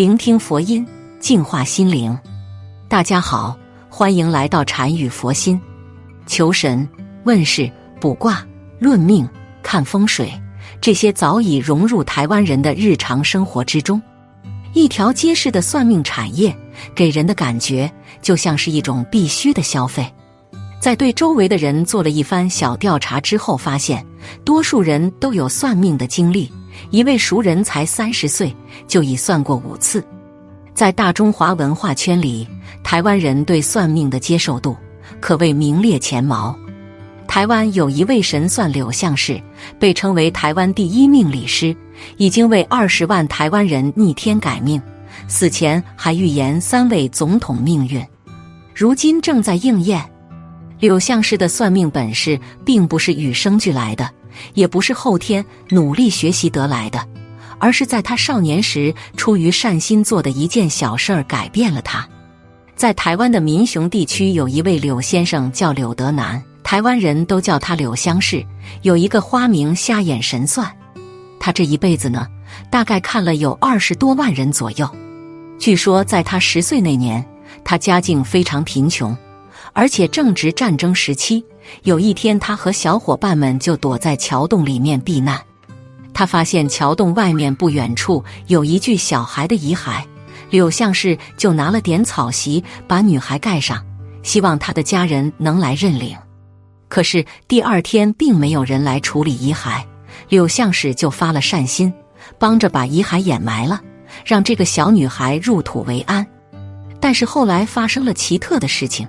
[0.00, 0.86] 聆听佛音，
[1.18, 2.18] 净化心灵。
[2.88, 3.54] 大家好，
[3.90, 5.60] 欢迎来到禅语佛心。
[6.26, 6.88] 求神
[7.24, 8.42] 问事、卜卦、
[8.78, 9.28] 论命、
[9.62, 10.32] 看风水，
[10.80, 14.00] 这些早已融入台湾人的日常生活之中。
[14.72, 16.56] 一条街市的算命产业，
[16.94, 17.92] 给人的感觉
[18.22, 20.10] 就像是一种必须的消费。
[20.80, 24.02] 在对周围的人做了一番小调查之后，发现
[24.46, 26.50] 多数人都有算命的经历。
[26.90, 28.54] 一位熟人才三十岁，
[28.86, 30.04] 就已算过五次。
[30.74, 32.48] 在大中华文化圈里，
[32.82, 34.76] 台湾人对算命的接受度
[35.20, 36.56] 可谓名列前茅。
[37.28, 39.40] 台湾有一位神算柳相士，
[39.78, 41.76] 被称为台湾第一命理师，
[42.16, 44.80] 已经为二十万台湾人逆天改命，
[45.28, 48.04] 死前还预言三位总统命运，
[48.74, 50.04] 如今正在应验。
[50.80, 54.10] 柳相士的算命本事，并不是与生俱来的。
[54.54, 57.06] 也不是后天努力学习得来的，
[57.58, 62.08] 而是在他少年时出于善心做的一件小事儿改变了他。
[62.74, 68.44] 在台湾的民雄地区，有一位柳先生叫柳德南，台湾人都叫他柳相士，
[68.82, 70.70] 有一个花名瞎眼神算。
[71.38, 72.26] 他这一辈子呢，
[72.70, 74.88] 大概看了有二十多万人左右。
[75.58, 77.22] 据说在他十岁那年，
[77.64, 79.14] 他家境非常贫穷，
[79.74, 81.44] 而且正值战争时期。
[81.82, 85.40] 有一天，他和小伙伴们就躲在桥洞里面避难。
[86.12, 90.04] 他发现桥洞外面不远处有一具小孩的遗骸，
[90.50, 93.82] 柳相士就拿了点草席把女孩盖上，
[94.22, 96.16] 希望他的家人能来认领。
[96.88, 99.82] 可是第二天并没有人来处理遗骸，
[100.28, 101.92] 柳相士就发了善心，
[102.38, 103.80] 帮着把遗骸掩埋了，
[104.26, 106.26] 让这个小女孩入土为安。
[107.00, 109.08] 但是后来发生了奇特的事情。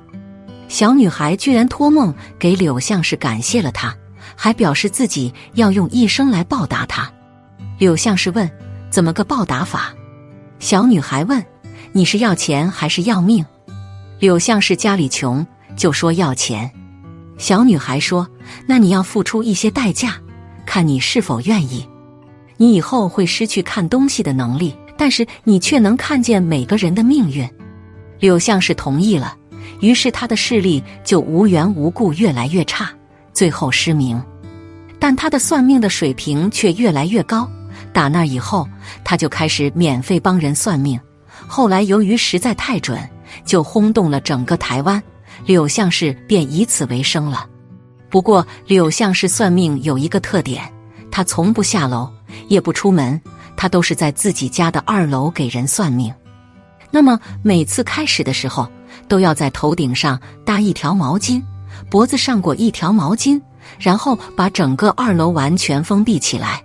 [0.72, 3.94] 小女孩居然托梦给柳相士感谢了他，
[4.38, 7.11] 还表示自己要用一生来报答他。
[7.77, 8.50] 柳相士问
[8.89, 9.94] ：“怎么个报答法？”
[10.59, 11.44] 小女孩问
[11.92, 13.45] ：“你是要钱还是要命？”
[14.19, 15.45] 柳相士家里穷，
[15.76, 16.71] 就说要钱。
[17.37, 18.26] 小女孩说
[18.65, 20.15] ：“那你要付出一些代价，
[20.65, 21.86] 看你是否愿意。
[22.55, 27.45] 你以后会失去看东西的能力，但是你却能看见每个人的命运。”
[28.21, 29.36] 柳相士同意了。
[29.81, 32.89] 于是他的视力就无缘无故越来越差，
[33.33, 34.21] 最后失明。
[34.97, 37.49] 但他的算命的水平却越来越高。
[37.92, 38.67] 打那以后，
[39.03, 40.99] 他就开始免费帮人算命。
[41.47, 42.97] 后来由于实在太准，
[43.43, 45.02] 就轰动了整个台湾。
[45.45, 47.48] 柳相士便以此为生了。
[48.09, 50.61] 不过，柳相士算命有一个特点，
[51.09, 52.08] 他从不下楼，
[52.48, 53.19] 也不出门，
[53.58, 56.13] 他都是在自己家的二楼给人算命。
[56.92, 58.69] 那么每次开始的时候，
[59.11, 61.44] 都要在头顶上搭一条毛巾，
[61.89, 63.42] 脖子上裹一条毛巾，
[63.77, 66.64] 然后把整个二楼完全封闭起来。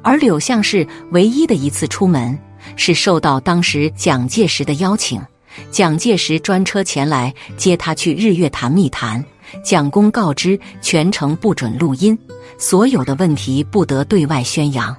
[0.00, 2.38] 而柳相士唯一的一次出门，
[2.76, 5.20] 是受到当时蒋介石的邀请，
[5.70, 9.22] 蒋介石专车前来接他去日月潭密谈。
[9.62, 12.18] 蒋公告知全程不准录音，
[12.56, 14.96] 所有的问题不得对外宣扬。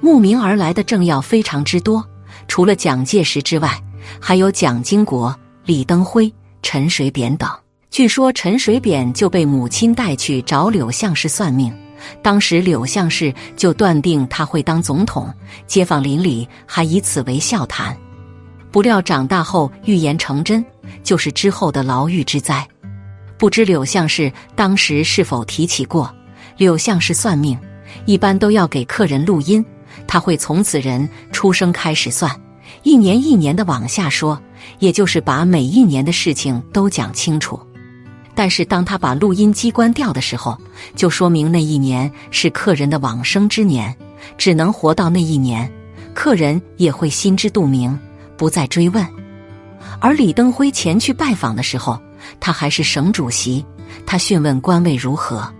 [0.00, 2.06] 慕名而来的政要非常之多，
[2.46, 3.76] 除了蒋介石之外，
[4.20, 5.36] 还有蒋经国。
[5.64, 6.32] 李登辉、
[6.62, 7.48] 陈水扁等，
[7.90, 11.72] 据说陈水扁就被母亲带去找柳相士算命。
[12.22, 15.32] 当时柳相士就断定他会当总统，
[15.66, 17.96] 街坊邻里还以此为笑谈。
[18.72, 20.64] 不料长大后预言成真，
[21.02, 22.66] 就是之后的牢狱之灾。
[23.36, 26.12] 不知柳相士当时是否提起过？
[26.56, 27.58] 柳相士算命
[28.06, 29.64] 一般都要给客人录音，
[30.06, 32.34] 他会从此人出生开始算，
[32.82, 34.40] 一年一年的往下说。
[34.78, 37.58] 也就是把每一年的事情都讲清楚，
[38.34, 40.56] 但是当他把录音机关掉的时候，
[40.94, 43.94] 就说明那一年是客人的往生之年，
[44.38, 45.70] 只能活到那一年，
[46.14, 47.98] 客人也会心知肚明，
[48.36, 49.06] 不再追问。
[50.00, 52.00] 而李登辉前去拜访的时候，
[52.38, 53.64] 他还是省主席，
[54.06, 55.52] 他询问官位如何，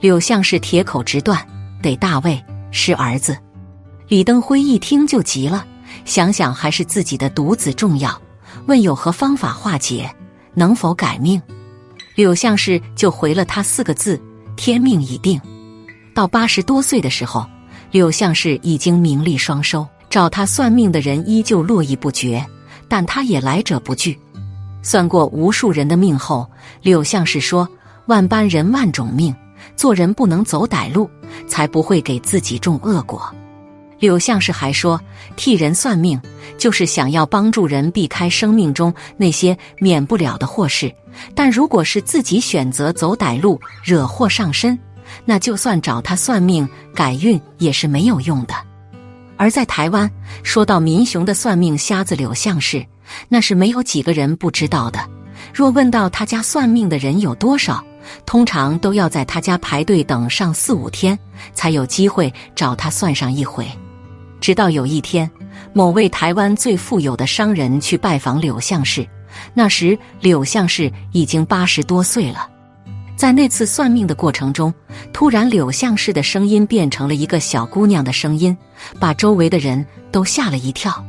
[0.00, 1.38] 柳相是铁口直断，
[1.82, 3.36] 得大位，是儿子。
[4.08, 5.64] 李登辉一听就急了，
[6.04, 8.20] 想想还是自己的独子重要。
[8.66, 10.10] 问有何方法化解，
[10.54, 11.40] 能否改命？
[12.14, 14.20] 柳相士就回了他四个字：
[14.56, 15.40] 天命已定。
[16.14, 17.46] 到八十多岁的时候，
[17.90, 22.44] 柳相士已经名利双收，找他算命的人依旧络绎不绝，
[22.88, 24.18] 但他也来者不拒。
[24.82, 26.48] 算过无数人的命后，
[26.82, 27.68] 柳相士说
[28.06, 29.34] ：“万般人万种命，
[29.76, 31.08] 做人不能走歹路，
[31.46, 33.32] 才不会给自己种恶果。”
[34.00, 34.98] 柳相士还说
[35.36, 36.20] ：“替人算命，
[36.58, 40.92] 就是想要帮助人避开生命中那些免不了的祸事。
[41.34, 44.78] 但如果是自己选择走歹路，惹祸上身，
[45.24, 48.54] 那就算找他算命改运也是没有用的。
[49.36, 50.10] 而在台湾，
[50.42, 52.84] 说到民雄的算命瞎子柳相氏，
[53.28, 55.00] 那是没有几个人不知道的。
[55.52, 57.82] 若问到他家算命的人有多少，
[58.26, 61.18] 通常都要在他家排队等上四五天，
[61.54, 63.66] 才有机会找他算上一回。
[64.40, 65.28] 直到有一天，
[65.72, 69.06] 某位台湾最富有的商人去拜访柳相士，
[69.54, 72.48] 那时柳相士已经八十多岁了。
[73.16, 74.72] 在那次算命的过程中，
[75.12, 78.56] 突然柳相士的声音变成了一个小姑娘的声音，
[78.98, 81.04] 把周围的人都吓了一跳。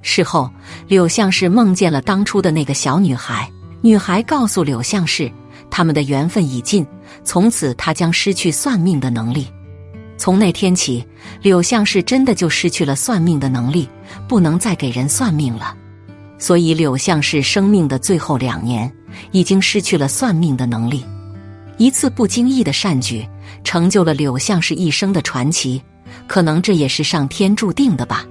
[0.00, 0.48] 事后，
[0.86, 3.50] 柳相士梦见了当初的那个小女孩，
[3.80, 5.30] 女孩告诉柳相士，
[5.68, 6.86] 他们的缘分已尽，
[7.24, 9.48] 从此她将失去算命的能力。
[10.18, 11.02] 从那天起，
[11.40, 13.88] 柳相士真的就失去了算命的能力，
[14.28, 15.74] 不能再给人算命了。
[16.38, 18.92] 所以，柳相士生命的最后两年，
[19.30, 21.04] 已经失去了算命的能力。
[21.78, 23.26] 一次不经意的善举，
[23.62, 25.80] 成就了柳相士一生的传奇。
[26.26, 28.26] 可能这也是上天注定的吧。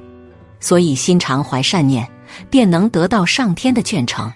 [0.60, 2.07] 所以心常怀善念，
[2.50, 4.31] 便能得到上天的眷成。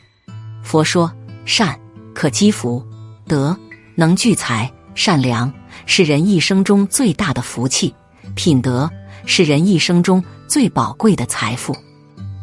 [0.63, 1.11] 佛说，
[1.45, 1.77] 善
[2.13, 2.81] 可积福，
[3.27, 3.57] 德
[3.95, 5.51] 能聚财，善良
[5.85, 7.93] 是人一生中最大的福气，
[8.35, 8.89] 品德
[9.25, 11.75] 是人一生中最宝贵的财富。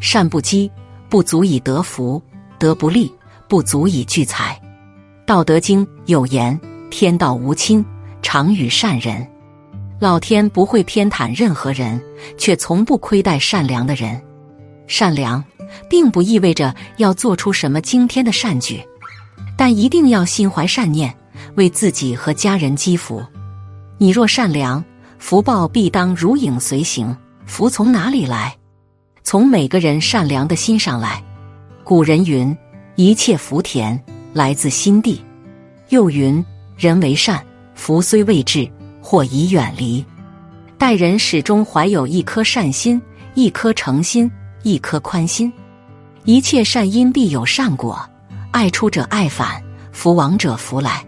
[0.01, 0.71] 善不积，
[1.09, 2.23] 不足以得福；
[2.59, 3.13] 德不立，
[3.49, 4.61] 不足以聚财。
[5.27, 6.59] 道德经有言
[6.91, 7.85] ：“天道无亲，
[8.23, 9.27] 常与善人。”
[10.01, 12.01] 老天不会偏袒任何人，
[12.37, 14.23] 却从不亏待善良的人。
[14.87, 15.45] 善良
[15.91, 18.81] 并不意味着要做出什么惊天的善举，
[19.57, 21.13] 但一定要心怀善念，
[21.59, 23.23] 为自己和家人积福。
[23.99, 24.83] 你若善良，
[25.19, 27.15] 福报必当如影随形。
[27.45, 28.57] 福从哪里来？
[29.25, 31.23] 从每个人善良的心上来。
[31.83, 32.57] 古人云
[32.97, 34.03] ：“一切福田。”
[34.35, 35.21] 来自心地，
[35.89, 36.45] 又云：
[36.77, 37.45] 人为善，
[37.75, 38.71] 福虽未至，
[39.01, 40.05] 祸已远离。
[40.77, 43.01] 待人始终怀有一颗善心，
[43.35, 44.31] 一颗诚心，
[44.63, 45.53] 一颗宽心。
[46.25, 47.99] 一切善因必有善果，
[48.53, 49.61] 爱出者爱返，
[49.91, 51.05] 福往者福来。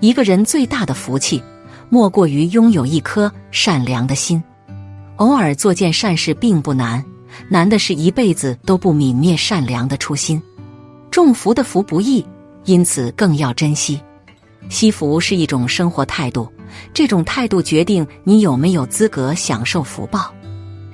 [0.00, 1.42] 一个人最大的福气，
[1.88, 4.42] 莫过于拥有一颗善良的心。
[5.16, 7.04] 偶尔做件善事并不难，
[7.48, 10.40] 难的是一辈子都不泯灭善良的初心。
[11.10, 12.24] 种福的福不易。
[12.66, 14.00] 因此，更要珍惜。
[14.68, 16.50] 惜福是一种生活态度，
[16.92, 20.34] 这种态度决定你有没有资格享受福报。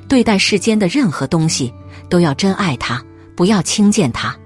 [0.07, 1.73] 对待世间的任何东西，
[2.11, 3.03] 都要珍爱它，
[3.35, 4.37] 不要轻贱它。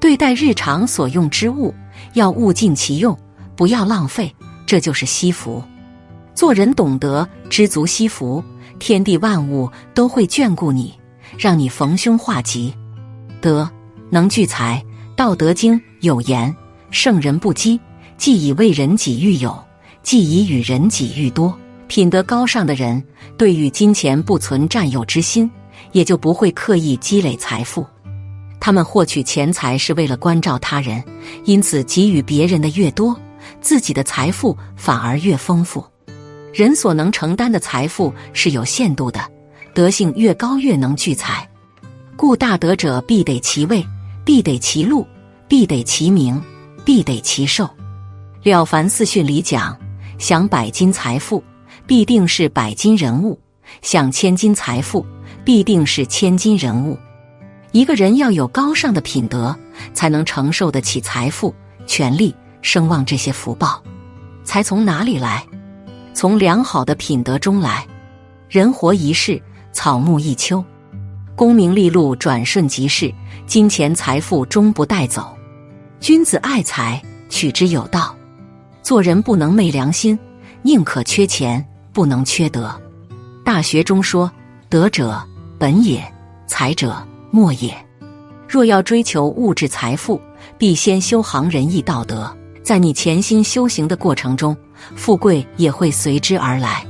[0.00, 1.72] 对待日常所用之物，
[2.14, 3.16] 要物尽其用，
[3.56, 4.34] 不要浪费，
[4.66, 5.62] 这就是惜福。
[6.34, 8.44] 做人懂得知足惜福，
[8.78, 10.92] 天地万物都会眷顾你，
[11.38, 12.74] 让你逢凶化吉。
[13.40, 13.68] 德
[14.10, 14.82] 能聚财。
[15.16, 16.54] 道德经有言
[16.92, 17.80] ：“圣人不积，
[18.18, 19.58] 既以为人己欲有，
[20.02, 23.02] 既以与人己欲多。”品德高尚的人，
[23.38, 25.50] 对于金钱不存占有之心，
[25.92, 27.86] 也就不会刻意积累财富。
[28.60, 31.02] 他们获取钱财是为了关照他人，
[31.46, 33.18] 因此给予别人的越多，
[33.66, 35.84] 自己的财富反而越丰富。
[36.54, 39.20] 人所能承担的财富是有限度的，
[39.74, 41.44] 德性越高越能聚财。
[42.16, 43.84] 故大德者必得其位。
[44.24, 45.06] 必得其禄，
[45.46, 46.42] 必得其名，
[46.84, 47.64] 必得其寿。
[48.42, 49.78] 《了凡四训》里讲：
[50.18, 51.42] 想百金财富，
[51.86, 53.38] 必定是百金人物；
[53.82, 55.06] 想千金财富，
[55.44, 56.98] 必定是千金人物。
[57.70, 59.56] 一个人要有高尚的品德，
[59.94, 61.54] 才能承受得起财富、
[61.86, 63.82] 权力、声望这些福报。
[64.44, 65.44] 财从哪里来？
[66.14, 67.86] 从良好的品德中来。
[68.48, 70.64] 人活一世，草木一秋。
[71.34, 73.12] 功名利禄转瞬即逝，
[73.46, 75.36] 金钱财富终不带走。
[76.00, 78.14] 君子爱财，取之有道。
[78.82, 80.18] 做人不能昧良心，
[80.62, 82.74] 宁可缺钱，不能缺德。
[83.44, 84.30] 大学中说
[84.70, 85.22] ：“德者
[85.58, 86.02] 本也，
[86.46, 86.96] 财者
[87.30, 87.74] 末也。”
[88.48, 90.20] 若要追求物质财富，
[90.56, 92.34] 必先修行仁义道德。
[92.66, 94.56] 在你潜心修行的过程中，
[94.96, 96.84] 富贵也会随之而来。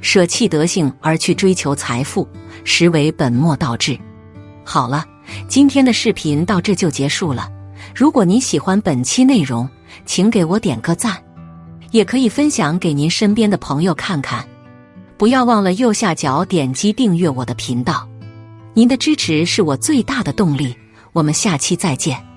[0.00, 2.26] 舍弃德性而去追求财富。
[2.62, 3.98] 实为本末倒置。
[4.62, 5.04] 好了，
[5.48, 7.50] 今天的视频到这就结束了。
[7.96, 9.68] 如果您喜欢本期内容，
[10.06, 11.20] 请给我点个赞，
[11.90, 14.46] 也可以分享给您身边的朋友看看。
[15.16, 18.08] 不要忘了右下角点击订阅我的频道，
[18.72, 20.76] 您的支持是我最大的动力。
[21.12, 22.27] 我们下期再见。